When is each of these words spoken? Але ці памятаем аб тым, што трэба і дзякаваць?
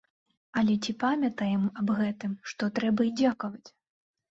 Але 0.61 0.77
ці 0.87 0.95
памятаем 1.03 1.67
аб 1.83 1.93
тым, 2.25 2.35
што 2.55 2.73
трэба 2.81 3.01
і 3.11 3.15
дзякаваць? 3.23 3.65